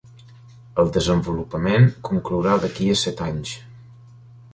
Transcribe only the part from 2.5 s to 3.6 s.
d'aquí a set anys.